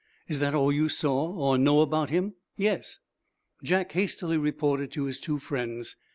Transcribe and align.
"Is 0.27 0.39
that 0.39 0.55
all 0.55 0.71
you 0.71 0.89
saw, 0.89 1.31
or 1.31 1.59
know 1.59 1.81
about 1.81 2.09
him?" 2.09 2.33
"Yes." 2.57 2.97
Jack 3.63 3.91
hastily 3.91 4.35
reported 4.39 4.89
to 4.93 5.03
his 5.03 5.19
two 5.19 5.37
friends. 5.37 5.95